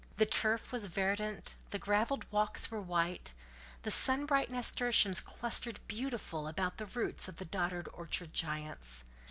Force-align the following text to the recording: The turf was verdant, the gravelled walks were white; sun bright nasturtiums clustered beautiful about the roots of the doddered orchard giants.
The 0.17 0.25
turf 0.25 0.71
was 0.71 0.87
verdant, 0.87 1.53
the 1.69 1.77
gravelled 1.77 2.25
walks 2.31 2.71
were 2.71 2.81
white; 2.81 3.33
sun 3.87 4.25
bright 4.25 4.49
nasturtiums 4.49 5.19
clustered 5.19 5.79
beautiful 5.87 6.47
about 6.47 6.77
the 6.77 6.87
roots 6.87 7.27
of 7.27 7.37
the 7.37 7.45
doddered 7.45 7.87
orchard 7.93 8.33
giants. 8.33 9.03